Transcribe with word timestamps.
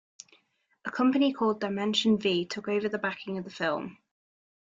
A 0.83 0.89
company 0.89 1.31
called 1.31 1.59
Dimension 1.61 2.17
V 2.17 2.47
took 2.47 2.67
over 2.67 2.89
backing 2.97 3.37
of 3.37 3.43
the 3.43 3.51
film. 3.51 3.99